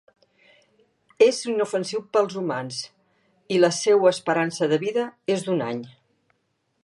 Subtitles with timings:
[1.25, 2.79] És inofensiu per als humans
[3.57, 5.85] i la seua esperança de vida és d'un any.